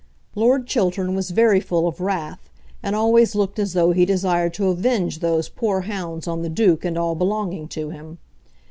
Lord 0.33 0.65
Chiltern 0.65 1.13
was 1.13 1.29
very 1.29 1.59
full 1.59 1.87
of 1.87 2.01
wrath, 2.01 2.49
and 2.81 2.95
always 2.95 3.35
looked 3.35 3.59
as 3.59 3.73
though 3.73 3.91
he 3.91 4.03
desired 4.03 4.51
to 4.55 4.69
avenge 4.69 5.19
those 5.19 5.47
poor 5.47 5.81
hounds 5.81 6.27
on 6.27 6.41
the 6.41 6.49
Duke 6.49 6.83
and 6.83 6.97
all 6.97 7.13
belonging 7.13 7.67
to 7.67 7.91
him. 7.91 8.17